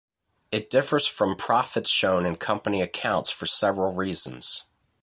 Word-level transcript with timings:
It 0.51 0.71
differs 0.71 1.05
from 1.05 1.35
profits 1.35 1.91
shown 1.91 2.25
in 2.25 2.37
company 2.37 2.81
accounts 2.81 3.29
for 3.29 3.45
several 3.45 3.93
reasons. 3.93 4.65